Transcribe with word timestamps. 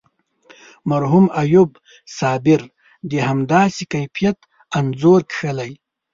مرحوم 0.89 1.25
ایوب 1.41 1.71
صابر 2.17 2.61
د 3.09 3.13
همداسې 3.27 3.83
کیفیت 3.93 4.37
انځور 4.77 5.21
کښلی. 5.31 5.71